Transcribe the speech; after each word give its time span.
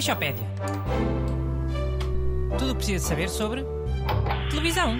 Aleixopédia. 0.00 0.46
Tudo 2.58 2.70
o 2.70 2.74
que 2.74 2.76
precisa 2.76 3.06
saber 3.06 3.28
sobre 3.28 3.62
televisão. 4.48 4.94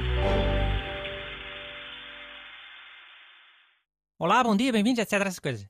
Olá, 4.19 4.45
bom 4.45 4.55
dia, 4.55 4.71
bem-vindos, 4.71 4.99
etc. 4.99 5.13
Essas 5.23 5.39
coisas. 5.39 5.67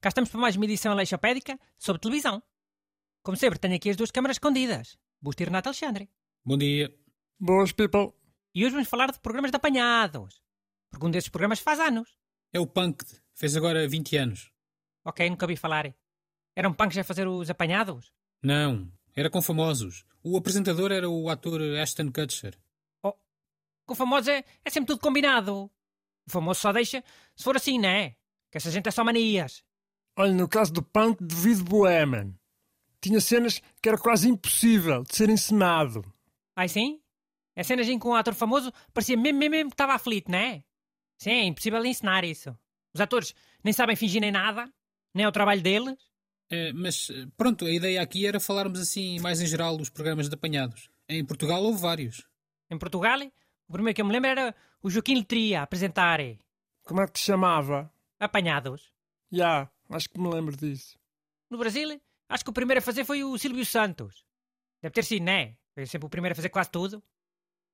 Cá 0.00 0.10
estamos 0.10 0.30
para 0.30 0.40
mais 0.40 0.54
uma 0.54 0.64
edição 0.64 0.92
aleixopédica 0.92 1.58
sobre 1.76 2.00
televisão. 2.00 2.40
Como 3.24 3.36
sempre, 3.36 3.58
tenho 3.58 3.74
aqui 3.74 3.90
as 3.90 3.96
duas 3.96 4.12
câmaras 4.12 4.36
escondidas. 4.36 4.96
Busto 5.20 5.42
e 5.42 5.46
Renato 5.46 5.70
Alexandre. 5.70 6.08
Bom 6.44 6.56
dia. 6.56 6.94
Boas, 7.36 7.72
people. 7.72 8.12
E 8.54 8.64
hoje 8.64 8.74
vamos 8.74 8.88
falar 8.88 9.10
de 9.10 9.18
programas 9.18 9.50
de 9.50 9.56
apanhados. 9.56 10.40
Porque 10.88 11.04
um 11.04 11.10
desses 11.10 11.30
programas 11.30 11.58
faz 11.58 11.80
anos. 11.80 12.16
É 12.52 12.60
o 12.60 12.66
Punked. 12.68 13.10
Fez 13.34 13.56
agora 13.56 13.88
20 13.88 14.16
anos. 14.18 14.52
Ok, 15.04 15.28
nunca 15.28 15.46
ouvi 15.46 15.56
falar. 15.56 15.92
Eram 16.54 16.72
punks 16.72 16.96
a 16.96 17.02
fazer 17.02 17.26
os 17.26 17.50
apanhados? 17.50 18.16
Não, 18.42 18.90
era 19.14 19.30
com 19.30 19.42
famosos. 19.42 20.04
O 20.22 20.36
apresentador 20.36 20.92
era 20.92 21.08
o 21.08 21.28
ator 21.28 21.60
Ashton 21.80 22.10
Kutcher. 22.12 22.58
Com 23.88 23.94
famosos 23.94 24.28
é, 24.28 24.44
é 24.64 24.70
sempre 24.70 24.88
tudo 24.88 25.00
combinado. 25.00 25.70
O 26.26 26.30
famoso 26.30 26.60
só 26.60 26.70
deixa 26.72 27.02
se 27.34 27.42
for 27.42 27.56
assim, 27.56 27.78
não 27.78 27.88
é? 27.88 28.10
Que 28.50 28.58
essa 28.58 28.70
gente 28.70 28.86
é 28.86 28.90
só 28.90 29.02
manias. 29.02 29.64
Olha, 30.14 30.32
no 30.32 30.46
caso 30.46 30.72
do 30.74 30.82
punk, 30.82 31.24
devido 31.24 31.64
Boheman. 31.64 32.38
Tinha 33.00 33.18
cenas 33.18 33.62
que 33.80 33.88
era 33.88 33.96
quase 33.96 34.28
impossível 34.28 35.04
de 35.04 35.16
ser 35.16 35.30
encenado. 35.30 36.04
Ai 36.54 36.68
sim? 36.68 37.00
É 37.56 37.62
cenas 37.62 37.88
em 37.88 37.98
que 37.98 38.06
um 38.06 38.14
ator 38.14 38.34
famoso 38.34 38.70
parecia 38.92 39.16
mesmo, 39.16 39.38
mesmo, 39.38 39.52
mesmo 39.52 39.70
que 39.70 39.74
estava 39.74 39.94
aflito, 39.94 40.30
não 40.30 40.38
é? 40.38 40.62
Sim, 41.16 41.30
é 41.30 41.44
impossível 41.44 41.82
ensinar 41.86 42.24
isso. 42.24 42.54
Os 42.94 43.00
atores 43.00 43.34
nem 43.64 43.72
sabem 43.72 43.96
fingir 43.96 44.20
nem 44.20 44.30
nada, 44.30 44.70
nem 45.14 45.24
é 45.24 45.28
o 45.28 45.32
trabalho 45.32 45.62
deles. 45.62 45.96
Eh, 46.50 46.72
mas 46.72 47.10
eh, 47.10 47.26
pronto, 47.36 47.64
a 47.66 47.70
ideia 47.70 48.00
aqui 48.00 48.26
era 48.26 48.40
falarmos 48.40 48.80
assim 48.80 49.18
mais 49.20 49.40
em 49.40 49.46
geral 49.46 49.76
dos 49.76 49.90
programas 49.90 50.28
de 50.28 50.34
apanhados. 50.34 50.88
Em 51.08 51.24
Portugal 51.24 51.62
houve 51.62 51.80
vários. 51.80 52.26
Em 52.70 52.78
Portugal, 52.78 53.18
o 53.68 53.72
primeiro 53.72 53.94
que 53.94 54.00
eu 54.02 54.06
me 54.06 54.12
lembro 54.12 54.30
era 54.30 54.54
o 54.82 54.90
Joaquim 54.90 55.16
Letria 55.16 55.60
a 55.60 55.62
apresentar 55.64 56.20
Como 56.82 57.00
é 57.00 57.06
que 57.06 57.12
te 57.14 57.20
chamava? 57.20 57.92
apanhados. 58.20 58.92
Já, 59.30 59.70
acho 59.90 60.08
que 60.10 60.18
me 60.18 60.28
lembro 60.28 60.56
disso. 60.56 60.98
No 61.50 61.58
Brasil, 61.58 62.00
acho 62.28 62.44
que 62.44 62.50
o 62.50 62.52
primeiro 62.52 62.78
a 62.80 62.82
fazer 62.82 63.04
foi 63.04 63.22
o 63.22 63.38
Silvio 63.38 63.64
Santos. 63.64 64.24
Deve 64.82 64.92
ter 64.94 65.04
sido, 65.04 65.24
né? 65.24 65.56
Foi 65.74 65.86
sempre 65.86 66.06
o 66.06 66.10
primeiro 66.10 66.32
a 66.32 66.36
fazer 66.36 66.48
quase 66.48 66.70
tudo. 66.70 67.02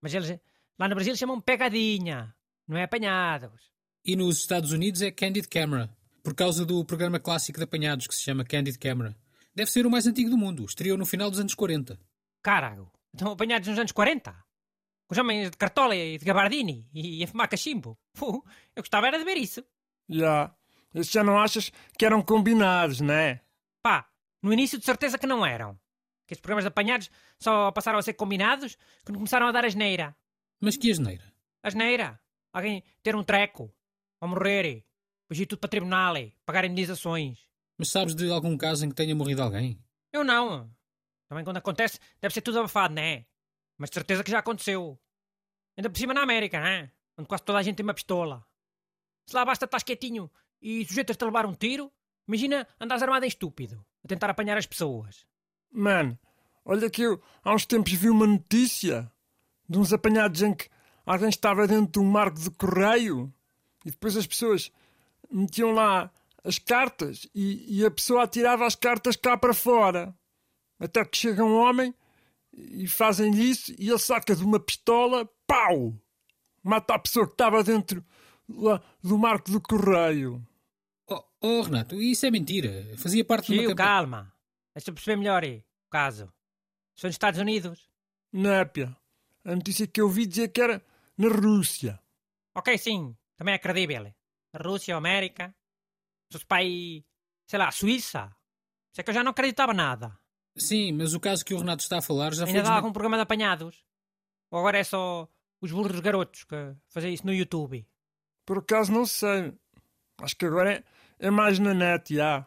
Mas 0.03 0.12
eles 0.14 0.38
lá 0.78 0.88
no 0.88 0.94
Brasil 0.94 1.16
chamam 1.16 1.41
pegadinha, 1.41 2.34
não 2.69 2.77
é 2.77 2.84
apanhados. 2.84 3.72
E 4.05 4.14
nos 4.16 4.38
Estados 4.38 4.72
Unidos 4.72 5.00
é 5.00 5.11
Candid 5.11 5.48
Camera, 5.48 5.88
por 6.25 6.34
causa 6.34 6.64
do 6.64 6.83
programa 6.86 7.20
clássico 7.20 7.58
de 7.58 7.64
apanhados 7.64 8.06
que 8.06 8.14
se 8.14 8.22
chama 8.22 8.47
Candid 8.47 8.78
Camera. 8.78 9.14
Deve 9.55 9.70
ser 9.70 9.86
o 9.86 9.91
mais 9.91 10.06
antigo 10.06 10.31
do 10.31 10.39
mundo. 10.39 10.64
Estreou 10.64 10.97
no 10.97 11.05
final 11.05 11.31
dos 11.31 11.39
anos 11.39 11.55
40. 11.55 12.00
Carago, 12.42 12.91
estão 13.12 13.31
apanhados 13.31 13.69
nos 13.69 13.78
anos 13.78 13.92
40? 13.92 14.33
Com 14.33 15.12
os 15.12 15.19
homens 15.19 15.50
de 15.50 15.56
cartola 15.58 15.94
e 15.94 16.16
de 16.16 16.25
gabardini 16.25 16.89
e 16.94 17.22
a 17.22 17.28
fumar 17.28 17.47
cachimbo. 17.47 17.98
Fu, 18.14 18.42
eu 18.75 18.83
gostava 18.83 19.06
era 19.06 19.19
de 19.19 19.25
ver 19.25 19.36
isso. 19.36 19.62
Já. 20.08 20.53
Esses 20.94 21.12
já 21.12 21.22
não 21.22 21.39
achas 21.39 21.70
que 21.98 22.06
eram 22.06 22.22
combinados, 22.22 23.00
né? 23.00 23.42
Pá, 23.83 24.09
no 24.42 24.53
início 24.53 24.78
de 24.78 24.84
certeza 24.84 25.19
que 25.19 25.27
não 25.27 25.44
eram. 25.44 25.75
Que 26.27 26.33
estes 26.33 26.41
programas 26.41 26.64
de 26.64 26.69
apanhados 26.69 27.11
só 27.38 27.70
passaram 27.70 27.98
a 27.98 28.03
ser 28.03 28.14
combinados 28.14 28.78
quando 29.05 29.19
começaram 29.19 29.47
a 29.47 29.53
dar 29.53 29.66
asneira. 29.66 30.16
Mas 30.59 30.78
que 30.78 30.91
asneira. 30.91 31.25
Asneira? 31.62 32.19
Alguém 32.50 32.83
ter 33.03 33.14
um 33.14 33.22
treco, 33.22 33.70
ou 34.22 34.28
morrer, 34.28 34.86
depois 35.25 35.41
ir 35.41 35.47
tudo 35.47 35.58
para 35.58 35.70
tribunal, 35.70 36.14
pagar 36.44 36.64
indenizações. 36.64 37.41
Mas 37.78 37.89
sabes 37.89 38.14
de 38.14 38.30
algum 38.30 38.56
caso 38.56 38.84
em 38.84 38.89
que 38.89 38.94
tenha 38.94 39.14
morrido 39.14 39.42
alguém? 39.42 39.78
Eu 40.12 40.22
não. 40.22 40.70
Também 41.28 41.44
quando 41.44 41.56
acontece, 41.56 41.98
deve 42.21 42.32
ser 42.32 42.43
tudo 42.43 42.59
abafado, 42.59 42.94
né? 42.94 43.26
Mas 43.76 43.91
de 43.91 43.94
certeza 43.94 44.22
que 44.22 44.31
já 44.31 44.38
aconteceu. 44.38 44.98
Ainda 45.76 45.91
por 45.91 45.98
cima 45.98 46.15
na 46.15 46.22
América, 46.22 46.60
né? 46.60 46.93
Onde 47.19 47.28
quase 47.28 47.43
toda 47.43 47.59
a 47.59 47.62
gente 47.62 47.76
tem 47.76 47.84
uma 47.84 47.94
pistola. 47.94 48.47
Se 49.26 49.34
lá 49.34 49.44
basta 49.44 49.65
estar 49.65 49.82
quietinho 49.82 50.31
e 50.60 50.84
sujeitas-te 50.84 51.22
a 51.22 51.27
levar 51.27 51.47
um 51.47 51.54
tiro, 51.54 51.93
imagina 52.28 52.66
andares 52.81 53.03
armado 53.03 53.25
em 53.25 53.28
estúpido, 53.28 53.84
a 54.04 54.09
tentar 54.09 54.31
apanhar 54.31 54.56
as 54.56 54.66
pessoas. 54.66 55.27
Mano, 55.71 56.19
olha 56.65 56.88
que 56.91 57.03
eu 57.03 57.21
há 57.43 57.54
uns 57.54 57.66
tempos 57.66 57.93
vi 57.93 58.09
uma 58.09 58.27
notícia 58.27 59.10
de 59.69 59.78
uns 59.78 59.93
apanhados 59.93 60.43
em 60.43 60.54
que 60.54 60.69
alguém 61.04 61.28
estava 61.28 61.66
dentro 61.66 61.93
de 61.93 61.98
um 61.98 62.10
marco 62.10 62.38
de 62.38 62.50
correio 62.50 63.32
e 63.84 63.91
depois 63.91 64.16
as 64.16 64.27
pessoas 64.27 64.71
metiam 65.34 65.72
lá 65.72 66.11
as 66.45 66.59
cartas 66.59 67.27
e, 67.34 67.81
e 67.81 67.84
a 67.84 67.91
pessoa 67.91 68.22
atirava 68.22 68.67
as 68.67 68.75
cartas 68.75 69.17
cá 69.17 69.37
para 69.37 69.55
fora. 69.55 70.15
Até 70.78 71.05
que 71.05 71.17
chega 71.17 71.45
um 71.45 71.56
homem 71.56 71.95
e 72.53 72.87
fazem 72.87 73.34
isso 73.34 73.75
e 73.78 73.89
ele 73.89 73.99
saca 73.99 74.34
de 74.37 74.45
uma 74.45 74.61
pistola, 74.61 75.28
pau! 75.47 75.95
Mata 76.62 76.95
a 76.95 76.99
pessoa 76.99 77.27
que 77.27 77.33
estava 77.33 77.62
dentro 77.62 78.05
lá 78.49 78.81
do 79.03 79.19
marco 79.19 79.50
do 79.50 79.61
correio. 79.61 80.47
Oh, 81.09 81.22
oh, 81.41 81.62
Renato, 81.62 82.01
isso 82.01 82.25
é 82.27 82.31
mentira. 82.31 82.97
Fazia 82.97 83.25
parte 83.25 83.53
de 83.53 83.66
uma 83.66 83.75
calma. 83.75 84.33
Deixa-me 84.75 84.95
perceber 84.95 85.16
melhor 85.16 85.43
aí, 85.43 85.65
o 85.87 85.91
caso. 85.91 86.33
São 86.97 87.09
nos 87.09 87.15
Estados 87.15 87.41
Unidos? 87.41 87.89
Népia. 88.33 88.97
A 89.45 89.55
notícia 89.55 89.87
que 89.87 90.01
eu 90.01 90.09
vi 90.09 90.27
dizia 90.27 90.49
que 90.49 90.61
era 90.61 90.83
na 91.19 91.28
Rússia. 91.28 92.01
Ok, 92.55 92.77
sim. 92.78 93.15
Também 93.37 93.55
é 93.55 93.59
credível. 93.59 94.12
Rússia, 94.59 94.97
América. 94.97 95.54
Se 96.31 96.32
fosse 96.38 96.47
para 96.47 96.59
aí, 96.62 97.04
sei 97.47 97.59
lá, 97.59 97.70
Suíça. 97.70 98.34
Isso 98.92 99.00
é 99.00 99.03
que 99.04 99.10
eu 99.10 99.15
já 99.15 99.25
não 99.25 99.31
acreditava 99.32 99.72
nada. 99.75 100.16
Sim, 100.56 100.92
mas 100.92 101.15
o 101.15 101.20
caso 101.20 101.44
que 101.44 101.53
o 101.54 101.59
Renato 101.59 101.82
está 101.82 101.98
a 101.98 102.03
falar 102.03 102.32
já 102.32 102.44
foi. 102.47 102.48
Ainda 102.48 102.60
dá 102.60 102.62
desmen- 102.69 102.76
algum 102.78 102.92
programa 102.92 103.16
de 103.16 103.22
apanhados? 103.22 103.84
Ou 104.50 104.59
agora 104.60 104.78
é 104.78 104.84
só 104.84 105.28
os 105.60 105.72
burros 105.72 105.98
garotos 106.00 106.44
que 106.44 106.75
fazem 106.88 107.12
isso 107.12 107.26
no 107.26 107.34
YouTube? 107.34 107.84
Por 108.47 108.59
acaso 108.59 108.92
não 108.92 109.04
sei. 109.04 109.53
Acho 110.19 110.37
que 110.37 110.47
agora 110.47 110.75
é, 110.75 110.84
é 111.26 111.31
mais 111.31 111.59
na 111.59 111.75
net, 111.75 112.15
já. 112.15 112.47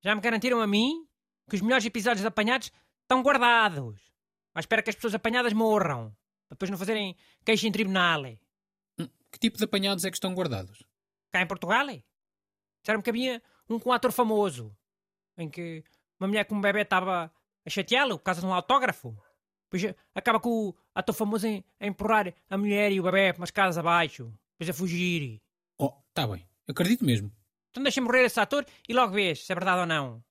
Já 0.00 0.14
me 0.14 0.20
garantiram 0.20 0.60
a 0.60 0.66
mim 0.66 1.04
que 1.50 1.56
os 1.56 1.62
melhores 1.62 1.84
episódios 1.84 2.20
de 2.20 2.26
apanhados 2.28 2.70
estão 3.02 3.22
guardados. 3.22 4.00
À 4.54 4.60
espera 4.60 4.82
que 4.82 4.90
as 4.90 4.96
pessoas 4.96 5.14
apanhadas 5.14 5.52
morram. 5.52 6.10
Para 6.48 6.54
depois 6.54 6.70
não 6.70 6.78
fazerem 6.78 7.16
queixa 7.44 7.66
em 7.66 7.72
tribunal. 7.72 8.22
Hum, 8.98 9.08
Que 9.32 9.38
tipo 9.40 9.58
de 9.58 9.64
apanhados 9.64 10.04
é 10.04 10.10
que 10.10 10.16
estão 10.16 10.32
guardados? 10.34 10.82
Cá 11.30 11.42
em 11.42 11.46
Portugal? 11.46 11.86
Disseram-me 11.86 13.02
que 13.02 13.10
havia 13.10 13.42
um 13.68 13.78
com 13.78 13.90
um 13.90 13.92
ator 13.92 14.12
famoso. 14.12 14.74
Em 15.36 15.48
que 15.48 15.84
uma 16.18 16.26
mulher 16.28 16.44
com 16.44 16.54
um 16.54 16.60
bebê 16.60 16.82
estava 16.82 17.32
a 17.66 17.70
chateá-lo 17.70 18.18
por 18.18 18.24
causa 18.24 18.40
de 18.40 18.46
um 18.46 18.52
autógrafo. 18.54 19.16
Depois 19.70 19.94
acaba 20.14 20.40
com 20.40 20.68
o 20.68 20.74
ator 20.94 21.14
famoso 21.14 21.46
em- 21.46 21.62
a 21.78 21.86
empurrar 21.86 22.32
a 22.48 22.56
mulher 22.58 22.90
e 22.90 22.98
o 22.98 23.02
bebê 23.02 23.32
para 23.32 23.40
umas 23.40 23.50
casas 23.50 23.76
abaixo. 23.78 24.32
Depois 24.58 24.70
a 24.70 24.78
fugir. 24.78 25.40
Oh, 25.78 25.92
tá 26.14 26.26
bem. 26.26 26.48
Acredito 26.66 27.04
mesmo. 27.04 27.30
Então 27.70 27.82
deixa 27.82 28.00
morrer 28.00 28.24
esse 28.24 28.40
ator 28.40 28.64
e 28.88 28.94
logo 28.94 29.12
vês 29.12 29.44
se 29.44 29.52
é 29.52 29.54
verdade 29.54 29.80
ou 29.80 29.86
não. 29.86 30.24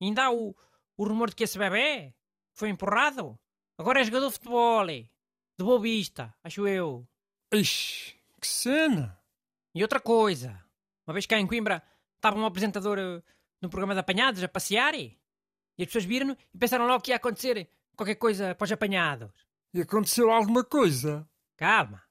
E 0.00 0.06
ainda 0.06 0.24
há 0.24 0.30
o, 0.32 0.54
o 0.96 1.04
rumor 1.04 1.30
de 1.30 1.36
que 1.36 1.44
esse 1.44 1.58
bebê 1.58 2.14
foi 2.54 2.68
empurrado. 2.68 3.38
Agora 3.76 4.00
é 4.00 4.04
jogador 4.04 4.28
de 4.28 4.32
futebol. 4.34 4.86
De 4.86 5.64
boa 5.64 5.80
vista, 5.80 6.34
acho 6.42 6.66
eu. 6.66 7.06
Ixi, 7.52 8.14
que 8.40 8.46
cena. 8.46 9.18
E 9.74 9.82
outra 9.82 10.00
coisa. 10.00 10.62
Uma 11.06 11.14
vez 11.14 11.26
cá 11.26 11.38
em 11.38 11.46
Coimbra 11.46 11.82
estava 12.16 12.38
um 12.38 12.46
apresentador 12.46 12.98
eh, 12.98 13.22
num 13.60 13.68
programa 13.68 13.94
de 13.94 14.00
apanhados 14.00 14.42
a 14.42 14.48
passear 14.48 14.94
e 14.94 15.18
as 15.78 15.86
pessoas 15.86 16.04
viram 16.04 16.36
e 16.54 16.58
pensaram 16.58 16.86
logo 16.86 17.02
que 17.02 17.10
ia 17.10 17.16
acontecer 17.16 17.68
qualquer 17.96 18.16
coisa 18.16 18.54
para 18.54 18.64
os 18.64 18.72
apanhados. 18.72 19.30
E 19.72 19.80
aconteceu 19.80 20.30
alguma 20.30 20.62
coisa? 20.62 21.28
Calma. 21.56 22.02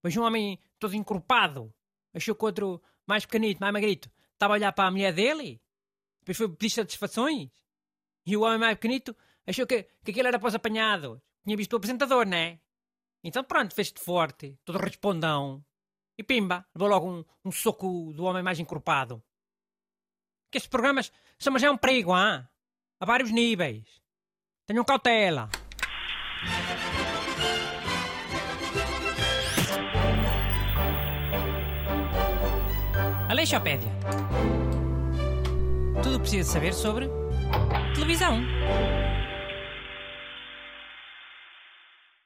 Pois 0.00 0.16
um 0.16 0.22
homem 0.22 0.58
todo 0.78 0.94
encorpado 0.94 1.74
achou 2.14 2.34
que 2.34 2.44
outro 2.44 2.82
mais 3.06 3.26
pequenito, 3.26 3.58
mais 3.58 3.72
magrito, 3.72 4.10
estava 4.32 4.54
a 4.54 4.56
olhar 4.56 4.72
para 4.72 4.88
a 4.88 4.90
mulher 4.90 5.12
dele. 5.12 5.60
Depois 6.20 6.36
foi 6.36 6.48
pedir 6.48 6.70
satisfações. 6.70 7.50
E 8.24 8.36
o 8.36 8.42
homem 8.42 8.58
mais 8.58 8.74
pequenito 8.74 9.14
achou 9.46 9.66
que, 9.66 9.82
que 10.04 10.10
aquele 10.10 10.28
era 10.28 10.38
para 10.38 10.48
os 10.48 10.54
apanhados. 10.54 11.20
Tinha 11.42 11.56
visto 11.56 11.72
o 11.72 11.76
apresentador, 11.76 12.26
né? 12.26 12.60
Então 13.22 13.42
pronto, 13.42 13.74
fez-te 13.74 14.00
forte, 14.00 14.58
todo 14.64 14.78
respondão. 14.78 15.64
E 16.16 16.22
pimba, 16.22 16.66
levou 16.74 16.88
logo 16.88 17.10
um, 17.10 17.24
um 17.44 17.50
soco 17.50 18.12
do 18.12 18.24
homem 18.24 18.42
mais 18.42 18.60
encorpado. 18.60 19.22
Que 20.50 20.58
estes 20.58 20.70
programas 20.70 21.12
são 21.38 21.52
mas 21.52 21.62
é 21.62 21.70
um 21.70 21.76
perigo, 21.76 22.12
ah? 22.12 22.48
A 23.00 23.04
vários 23.04 23.30
níveis. 23.30 24.00
Tenham 24.66 24.84
cautela. 24.84 25.50
Aleixopédia. 33.28 33.90
Tudo 36.02 36.20
precisa 36.20 36.52
saber 36.52 36.72
sobre 36.72 37.08
televisão. 37.94 38.40